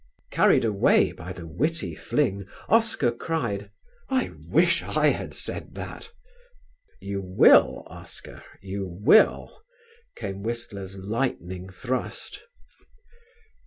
[0.31, 3.69] Carried away by the witty fling, Oscar cried:
[4.09, 6.09] "I wish I had said that."
[6.99, 9.61] "You will, Oscar, you will,"
[10.15, 12.41] came Whistler's lightning thrust.